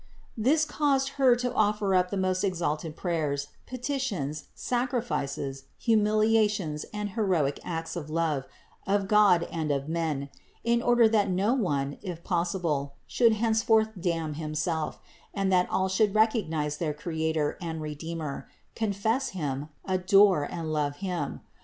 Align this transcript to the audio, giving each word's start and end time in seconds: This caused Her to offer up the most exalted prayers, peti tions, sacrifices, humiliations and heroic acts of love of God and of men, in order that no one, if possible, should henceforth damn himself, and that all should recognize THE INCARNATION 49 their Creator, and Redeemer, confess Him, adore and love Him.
This 0.35 0.65
caused 0.65 1.09
Her 1.21 1.35
to 1.35 1.53
offer 1.53 1.93
up 1.93 2.09
the 2.09 2.17
most 2.17 2.43
exalted 2.43 2.95
prayers, 2.95 3.49
peti 3.67 3.99
tions, 3.99 4.45
sacrifices, 4.55 5.65
humiliations 5.77 6.85
and 6.91 7.11
heroic 7.11 7.59
acts 7.63 7.95
of 7.95 8.09
love 8.09 8.45
of 8.87 9.07
God 9.07 9.43
and 9.51 9.69
of 9.69 9.87
men, 9.87 10.29
in 10.63 10.81
order 10.81 11.07
that 11.07 11.29
no 11.29 11.53
one, 11.53 11.99
if 12.01 12.23
possible, 12.23 12.95
should 13.05 13.33
henceforth 13.33 13.89
damn 13.99 14.33
himself, 14.33 14.97
and 15.35 15.51
that 15.51 15.69
all 15.69 15.87
should 15.87 16.15
recognize 16.15 16.77
THE 16.77 16.85
INCARNATION 16.87 17.03
49 17.03 17.03
their 17.03 17.03
Creator, 17.43 17.57
and 17.61 17.79
Redeemer, 17.83 18.49
confess 18.73 19.29
Him, 19.37 19.69
adore 19.85 20.45
and 20.51 20.73
love 20.73 20.95
Him. 20.95 21.41